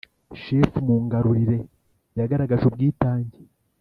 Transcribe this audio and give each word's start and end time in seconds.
Shefu 0.41 0.77
Mungarurire 0.85 1.57
yagaragaje 2.19 2.63
ubwitange 2.67 3.37